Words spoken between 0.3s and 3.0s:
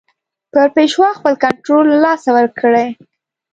پر پېشوا خپل کنټرول له لاسه ورکړي.